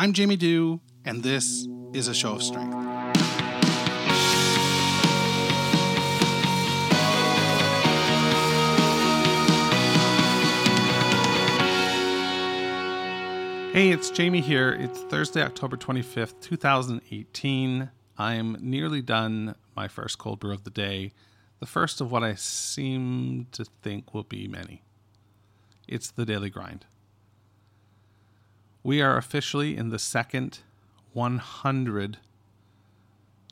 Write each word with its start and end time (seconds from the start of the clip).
I'm 0.00 0.12
Jamie 0.12 0.36
Dew, 0.36 0.80
and 1.04 1.24
this 1.24 1.66
is 1.92 2.06
a 2.06 2.14
show 2.14 2.34
of 2.34 2.42
strength. 2.44 2.72
Hey, 13.72 13.90
it's 13.90 14.10
Jamie 14.10 14.40
here. 14.40 14.70
It's 14.70 15.00
Thursday, 15.00 15.42
October 15.42 15.76
25th, 15.76 16.40
2018. 16.42 17.90
I'm 18.16 18.56
nearly 18.60 19.02
done 19.02 19.56
my 19.74 19.88
first 19.88 20.18
cold 20.18 20.38
brew 20.38 20.54
of 20.54 20.62
the 20.62 20.70
day, 20.70 21.10
the 21.58 21.66
first 21.66 22.00
of 22.00 22.12
what 22.12 22.22
I 22.22 22.36
seem 22.36 23.48
to 23.50 23.64
think 23.82 24.14
will 24.14 24.22
be 24.22 24.46
many. 24.46 24.84
It's 25.88 26.12
the 26.12 26.24
daily 26.24 26.50
grind. 26.50 26.86
We 28.88 29.02
are 29.02 29.18
officially 29.18 29.76
in 29.76 29.90
the 29.90 29.98
second 29.98 30.60
100 31.12 32.16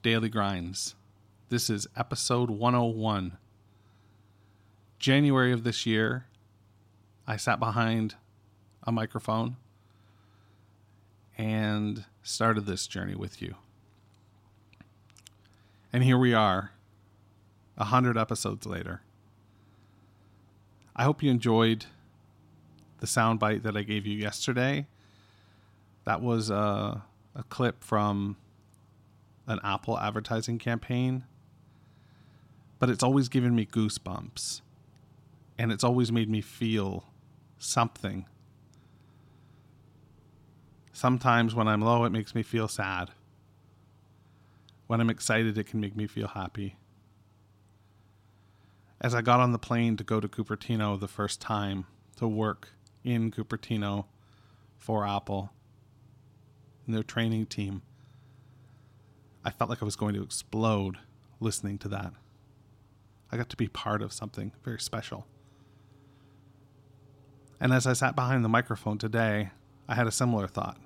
daily 0.02 0.30
grinds. 0.30 0.94
This 1.50 1.68
is 1.68 1.86
episode 1.94 2.48
101. 2.48 3.36
January 4.98 5.52
of 5.52 5.62
this 5.62 5.84
year, 5.84 6.24
I 7.26 7.36
sat 7.36 7.60
behind 7.60 8.14
a 8.84 8.90
microphone 8.90 9.56
and 11.36 12.06
started 12.22 12.64
this 12.64 12.86
journey 12.86 13.14
with 13.14 13.42
you. 13.42 13.56
And 15.92 16.02
here 16.02 16.16
we 16.16 16.32
are, 16.32 16.70
a 17.76 17.84
hundred 17.84 18.16
episodes 18.16 18.64
later. 18.64 19.02
I 20.96 21.04
hope 21.04 21.22
you 21.22 21.30
enjoyed 21.30 21.84
the 23.00 23.06
soundbite 23.06 23.64
that 23.64 23.76
I 23.76 23.82
gave 23.82 24.06
you 24.06 24.16
yesterday. 24.16 24.86
That 26.06 26.22
was 26.22 26.48
a, 26.48 27.04
a 27.34 27.42
clip 27.50 27.84
from 27.84 28.36
an 29.46 29.60
Apple 29.62 29.98
advertising 29.98 30.58
campaign, 30.58 31.24
but 32.78 32.88
it's 32.88 33.02
always 33.02 33.28
given 33.28 33.54
me 33.54 33.66
goosebumps, 33.66 34.62
and 35.58 35.70
it's 35.70 35.84
always 35.84 36.10
made 36.10 36.30
me 36.30 36.40
feel 36.40 37.04
something 37.58 38.24
Sometimes 40.96 41.54
when 41.54 41.68
I'm 41.68 41.82
low, 41.82 42.06
it 42.06 42.10
makes 42.10 42.34
me 42.34 42.42
feel 42.42 42.68
sad. 42.68 43.10
When 44.86 44.98
I'm 44.98 45.10
excited, 45.10 45.58
it 45.58 45.66
can 45.66 45.78
make 45.78 45.94
me 45.94 46.06
feel 46.06 46.28
happy. 46.28 46.78
As 48.98 49.14
I 49.14 49.20
got 49.20 49.40
on 49.40 49.52
the 49.52 49.58
plane 49.58 49.98
to 49.98 50.04
go 50.04 50.20
to 50.20 50.26
Cupertino 50.26 50.98
the 50.98 51.06
first 51.06 51.38
time 51.38 51.84
to 52.16 52.26
work 52.26 52.70
in 53.04 53.30
Cupertino 53.30 54.06
for 54.78 55.06
Apple 55.06 55.52
and 56.86 56.94
their 56.94 57.02
training 57.02 57.46
team, 57.46 57.82
I 59.44 59.50
felt 59.50 59.70
like 59.70 59.82
I 59.82 59.84
was 59.84 59.96
going 59.96 60.14
to 60.14 60.22
explode 60.22 60.98
listening 61.40 61.78
to 61.78 61.88
that. 61.88 62.12
I 63.30 63.36
got 63.36 63.48
to 63.50 63.56
be 63.56 63.68
part 63.68 64.02
of 64.02 64.12
something 64.12 64.52
very 64.62 64.80
special. 64.80 65.26
And 67.60 67.72
as 67.72 67.86
I 67.86 67.92
sat 67.92 68.14
behind 68.14 68.44
the 68.44 68.48
microphone 68.48 68.98
today, 68.98 69.50
I 69.88 69.94
had 69.94 70.06
a 70.06 70.12
similar 70.12 70.46
thought 70.46 70.78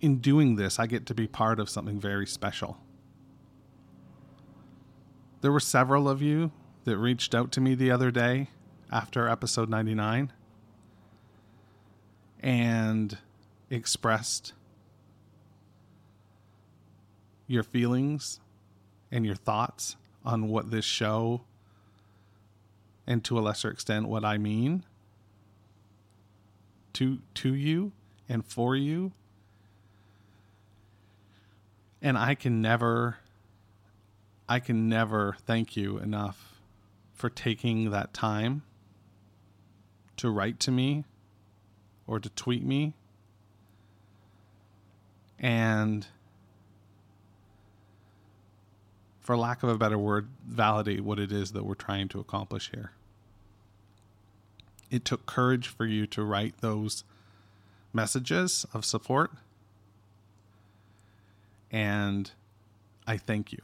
in 0.00 0.16
doing 0.16 0.56
this, 0.56 0.78
I 0.78 0.86
get 0.86 1.06
to 1.06 1.14
be 1.14 1.26
part 1.26 1.60
of 1.60 1.68
something 1.68 2.00
very 2.00 2.26
special. 2.26 2.78
There 5.42 5.52
were 5.52 5.60
several 5.60 6.08
of 6.08 6.22
you 6.22 6.52
that 6.84 6.96
reached 6.96 7.34
out 7.34 7.52
to 7.52 7.60
me 7.60 7.74
the 7.74 7.90
other 7.90 8.10
day 8.10 8.48
after 8.90 9.28
episode 9.28 9.68
99 9.68 10.32
and 12.40 13.18
expressed 13.70 14.52
your 17.46 17.62
feelings 17.62 18.40
and 19.10 19.24
your 19.24 19.34
thoughts 19.34 19.96
on 20.24 20.48
what 20.48 20.70
this 20.70 20.84
show 20.84 21.42
and 23.06 23.24
to 23.24 23.38
a 23.38 23.40
lesser 23.40 23.70
extent 23.70 24.06
what 24.06 24.24
I 24.24 24.38
mean 24.38 24.84
to 26.92 27.20
to 27.34 27.54
you 27.54 27.92
and 28.28 28.44
for 28.44 28.76
you. 28.76 29.12
And 32.02 32.16
I 32.16 32.34
can 32.34 32.62
never 32.62 33.18
I 34.48 34.60
can 34.60 34.88
never 34.88 35.36
thank 35.46 35.76
you 35.76 35.98
enough 35.98 36.60
for 37.12 37.30
taking 37.30 37.90
that 37.90 38.14
time 38.14 38.62
to 40.16 40.30
write 40.30 40.60
to 40.60 40.70
me 40.70 41.04
or 42.06 42.18
to 42.18 42.28
tweet 42.30 42.64
me 42.64 42.94
and 45.40 46.06
for 49.20 49.36
lack 49.36 49.62
of 49.62 49.68
a 49.68 49.76
better 49.76 49.98
word 49.98 50.28
validate 50.46 51.00
what 51.00 51.18
it 51.18 51.32
is 51.32 51.52
that 51.52 51.64
we're 51.64 51.74
trying 51.74 52.08
to 52.08 52.20
accomplish 52.20 52.70
here 52.70 52.92
it 54.90 55.04
took 55.04 55.24
courage 55.26 55.66
for 55.66 55.86
you 55.86 56.06
to 56.06 56.22
write 56.22 56.54
those 56.60 57.04
messages 57.92 58.66
of 58.72 58.84
support 58.84 59.30
and 61.70 62.32
I 63.06 63.16
thank 63.16 63.52
you. 63.52 63.60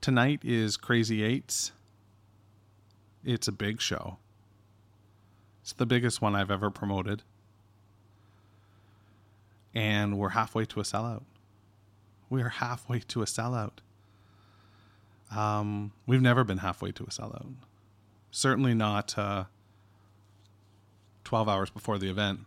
Tonight 0.00 0.40
is 0.42 0.76
Crazy 0.76 1.22
Eights. 1.22 1.72
It's 3.24 3.48
a 3.48 3.52
big 3.52 3.80
show. 3.80 4.18
It's 5.70 5.78
the 5.78 5.86
biggest 5.86 6.20
one 6.20 6.34
I've 6.34 6.50
ever 6.50 6.68
promoted. 6.68 7.22
And 9.72 10.18
we're 10.18 10.30
halfway 10.30 10.64
to 10.64 10.80
a 10.80 10.82
sellout. 10.82 11.22
We 12.28 12.42
are 12.42 12.48
halfway 12.48 12.98
to 12.98 13.22
a 13.22 13.24
sellout. 13.24 13.78
Um, 15.30 15.92
we've 16.08 16.20
never 16.20 16.42
been 16.42 16.58
halfway 16.58 16.90
to 16.90 17.04
a 17.04 17.06
sellout. 17.06 17.52
Certainly 18.32 18.74
not 18.74 19.16
uh, 19.16 19.44
12 21.22 21.48
hours 21.48 21.70
before 21.70 21.98
the 21.98 22.10
event 22.10 22.40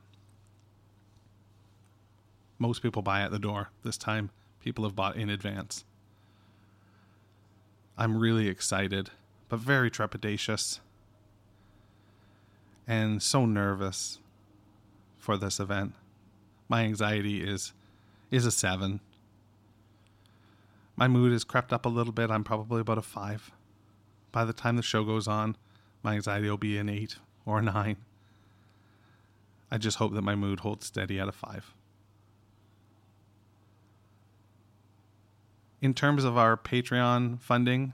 most 2.60 2.82
people 2.82 3.02
buy 3.02 3.22
at 3.22 3.32
the 3.32 3.40
door. 3.40 3.70
This 3.84 3.98
time, 3.98 4.32
people 4.62 4.84
have 4.84 4.98
bought 4.98 5.16
in 5.16 5.30
advance. 5.30 5.86
I'm 7.98 8.18
really 8.18 8.50
excited, 8.50 9.12
but 9.48 9.60
very 9.60 9.90
trepidatious 9.90 10.82
and 12.88 13.22
so 13.22 13.46
nervous 13.46 14.20
for 15.18 15.38
this 15.38 15.60
event. 15.60 15.94
My 16.68 16.84
anxiety 16.84 17.42
is 17.44 17.74
is 18.32 18.46
a 18.46 18.52
7. 18.52 19.00
My 20.96 21.08
mood 21.08 21.32
has 21.32 21.44
crept 21.44 21.72
up 21.72 21.86
a 21.86 21.90
little 21.90 22.14
bit. 22.14 22.32
I'm 22.32 22.44
probably 22.44 22.82
about 22.82 22.98
a 22.98 23.04
5. 23.04 23.52
By 24.32 24.46
the 24.46 24.54
time 24.54 24.76
the 24.76 24.82
show 24.82 25.04
goes 25.04 25.28
on, 25.28 25.56
my 26.02 26.16
anxiety 26.16 26.50
will 26.50 26.58
be 26.58 26.78
an 26.78 26.90
8 26.90 27.18
or 27.46 27.60
a 27.60 27.62
9. 27.62 27.98
I 29.72 29.78
just 29.78 29.98
hope 29.98 30.14
that 30.14 30.22
my 30.22 30.36
mood 30.36 30.62
holds 30.62 30.86
steady 30.86 31.20
at 31.20 31.28
a 31.28 31.32
5. 31.32 31.74
in 35.84 35.94
terms 35.94 36.24
of 36.24 36.38
our 36.38 36.56
Patreon 36.56 37.38
funding, 37.42 37.92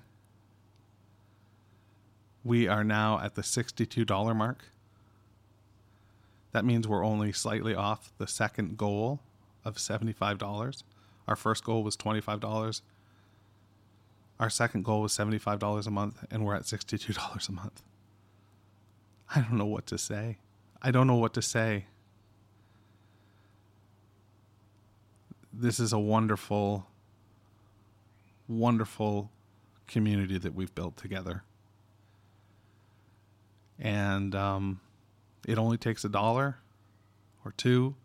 we 2.44 2.67
are 2.67 2.83
now 2.83 3.19
at 3.19 3.33
the 3.33 3.41
$62 3.41 4.35
mark. 4.35 4.66
That 6.51 6.65
means 6.65 6.87
we're 6.87 7.05
only 7.05 7.31
slightly 7.31 7.75
off 7.75 8.11
the 8.17 8.27
second 8.27 8.77
goal 8.77 9.19
of 9.63 9.75
$75. 9.75 10.83
Our 11.27 11.35
first 11.35 11.63
goal 11.63 11.83
was 11.83 11.95
$25. 11.95 12.81
Our 14.39 14.49
second 14.49 14.85
goal 14.85 15.01
was 15.01 15.13
$75 15.13 15.85
a 15.85 15.91
month, 15.91 16.25
and 16.31 16.45
we're 16.45 16.55
at 16.55 16.63
$62 16.63 17.49
a 17.49 17.51
month. 17.51 17.83
I 19.35 19.41
don't 19.41 19.57
know 19.57 19.65
what 19.65 19.85
to 19.88 19.97
say. 19.97 20.38
I 20.81 20.91
don't 20.91 21.07
know 21.07 21.15
what 21.15 21.33
to 21.33 21.41
say. 21.41 21.85
This 25.53 25.79
is 25.79 25.91
a 25.94 26.00
wonderful 26.00 26.88
wonderful 28.47 29.29
community 29.88 30.38
that 30.39 30.56
we've 30.56 30.74
built 30.74 30.97
together. 30.97 31.44
And 33.77 34.33
um, 34.33 34.81
it 35.47 35.57
only 35.57 35.77
takes 35.77 36.03
a 36.03 36.09
dollar 36.09 36.57
or 37.45 37.51
two 37.51 37.95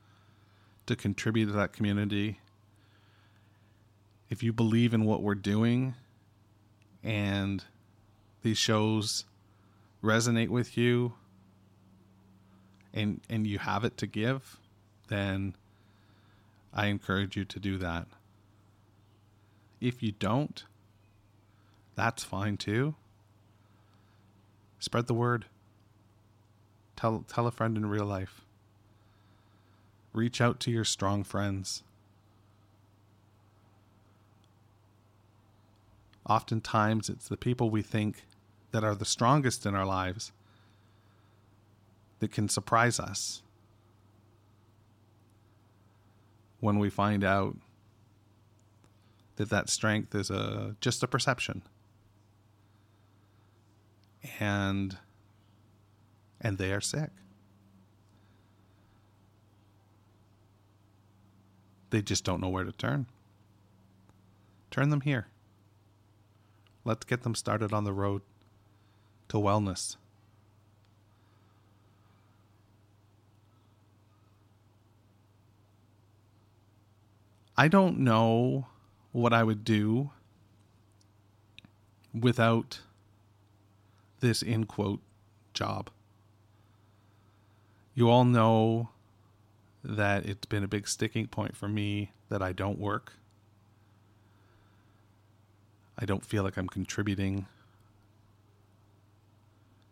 to 0.86 0.96
contribute 0.96 1.46
to 1.46 1.52
that 1.52 1.72
community. 1.72 2.40
If 4.30 4.42
you 4.42 4.52
believe 4.52 4.94
in 4.94 5.04
what 5.04 5.22
we're 5.22 5.34
doing 5.34 5.94
and 7.02 7.64
these 8.42 8.58
shows 8.58 9.24
resonate 10.02 10.48
with 10.48 10.76
you 10.76 11.14
and 12.92 13.20
and 13.28 13.46
you 13.46 13.58
have 13.58 13.84
it 13.84 13.96
to 13.98 14.06
give, 14.06 14.58
then 15.08 15.56
I 16.72 16.86
encourage 16.86 17.36
you 17.36 17.44
to 17.44 17.58
do 17.58 17.78
that. 17.78 18.06
If 19.80 20.02
you 20.02 20.12
don't, 20.12 20.64
that's 21.94 22.24
fine 22.24 22.56
too. 22.56 22.94
Spread 24.78 25.06
the 25.06 25.14
word. 25.14 25.46
Tell 26.96 27.24
tell 27.28 27.46
a 27.46 27.50
friend 27.50 27.76
in 27.76 27.86
real 27.86 28.04
life. 28.04 28.42
Reach 30.12 30.40
out 30.40 30.60
to 30.60 30.70
your 30.70 30.84
strong 30.84 31.24
friends. 31.24 31.82
Oftentimes, 36.28 37.08
it's 37.08 37.28
the 37.28 37.36
people 37.36 37.68
we 37.68 37.82
think 37.82 38.24
that 38.70 38.84
are 38.84 38.94
the 38.94 39.04
strongest 39.04 39.66
in 39.66 39.74
our 39.74 39.84
lives 39.84 40.32
that 42.20 42.32
can 42.32 42.48
surprise 42.48 42.98
us 42.98 43.42
when 46.60 46.78
we 46.78 46.88
find 46.88 47.22
out 47.22 47.56
that 49.36 49.50
that 49.50 49.68
strength 49.68 50.14
is 50.14 50.30
a 50.30 50.76
just 50.80 51.02
a 51.02 51.06
perception 51.06 51.62
and 54.40 54.96
and 56.44 56.58
they 56.58 56.72
are 56.72 56.80
sick. 56.80 57.10
They 61.88 62.02
just 62.02 62.22
don't 62.22 62.40
know 62.40 62.48
where 62.50 62.64
to 62.64 62.72
turn. 62.72 63.06
Turn 64.70 64.90
them 64.90 65.00
here. 65.00 65.28
Let's 66.84 67.06
get 67.06 67.22
them 67.22 67.34
started 67.34 67.72
on 67.72 67.84
the 67.84 67.92
road 67.92 68.20
to 69.28 69.38
wellness. 69.38 69.96
I 77.56 77.68
don't 77.68 78.00
know 78.00 78.66
what 79.12 79.32
I 79.32 79.44
would 79.44 79.64
do 79.64 80.10
without 82.12 82.80
this 84.20 84.42
in 84.42 84.64
quote 84.64 85.00
job. 85.54 85.90
You 87.94 88.10
all 88.10 88.24
know 88.24 88.88
that 89.84 90.26
it's 90.26 90.46
been 90.46 90.64
a 90.64 90.68
big 90.68 90.88
sticking 90.88 91.26
point 91.28 91.56
for 91.56 91.68
me 91.68 92.10
that 92.28 92.42
I 92.42 92.52
don't 92.52 92.78
work. 92.78 93.12
I 95.96 96.04
don't 96.04 96.24
feel 96.24 96.42
like 96.42 96.56
I'm 96.56 96.68
contributing. 96.68 97.46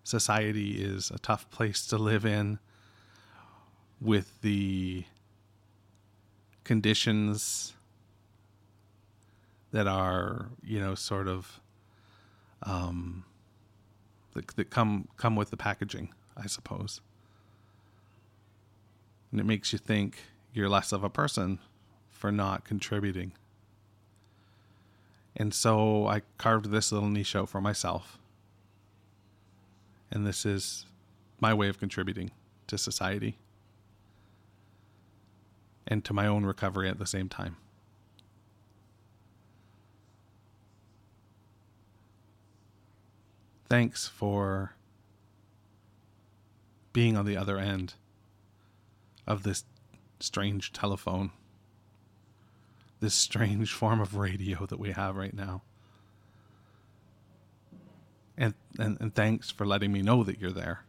Society 0.03 0.83
is 0.83 1.11
a 1.11 1.19
tough 1.19 1.49
place 1.51 1.87
to 1.87 1.97
live 1.97 2.27
in 2.27 2.59
with 4.01 4.41
the 4.43 5.05
conditions 6.65 7.75
that 9.71 9.87
are 9.87 10.51
you 10.63 10.81
know 10.81 10.95
sort 10.95 11.29
of 11.29 11.61
um, 12.65 13.25
that, 14.35 14.49
that 14.49 14.71
come 14.71 15.07
come 15.17 15.37
with 15.37 15.51
the 15.51 15.57
packaging, 15.57 16.13
I 16.37 16.47
suppose. 16.47 17.01
And 19.33 19.41
it 19.41 19.45
makes 19.45 19.73
you 19.73 19.79
think 19.79 20.19
you're 20.53 20.69
less 20.69 20.93
of 20.93 21.03
a 21.03 21.11
person 21.11 21.59
for 22.11 22.31
not 22.31 22.65
contributing. 22.65 23.33
And 25.35 25.55
so 25.55 26.07
I 26.07 26.21
carved 26.37 26.71
this 26.71 26.93
little 26.93 27.09
niche 27.09 27.35
out 27.35 27.49
for 27.49 27.61
myself. 27.61 28.19
And 30.11 30.27
this 30.27 30.45
is 30.45 30.85
my 31.41 31.55
way 31.55 31.69
of 31.69 31.81
contributing 31.81 32.31
to 32.67 32.77
society 32.77 33.39
and 35.89 36.05
to 36.05 36.13
my 36.13 36.27
own 36.27 36.45
recovery 36.45 36.89
at 36.89 36.99
the 36.99 37.07
same 37.07 37.31
time. 37.31 37.57
Thanks 43.71 44.07
for 44.07 44.75
being 46.93 47.17
on 47.17 47.25
the 47.25 47.39
other 47.39 47.59
end 47.59 47.95
of 49.33 49.43
this 49.43 49.65
strange 50.21 50.73
telephone, 50.73 51.33
this 53.01 53.15
strange 53.15 53.73
form 53.73 54.01
of 54.01 54.15
radio 54.15 54.67
that 54.67 54.79
we 54.79 54.93
have 54.93 55.17
right 55.17 55.35
now. 55.35 55.63
And, 58.37 58.55
and, 58.79 58.99
and 59.01 59.15
thanks 59.15 59.51
for 59.51 59.67
letting 59.67 59.91
me 59.91 60.03
know 60.03 60.23
that 60.23 60.39
you're 60.39 60.53
there. 60.53 60.85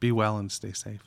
Be 0.00 0.12
well 0.12 0.38
and 0.38 0.50
stay 0.52 0.72
safe. 0.72 1.02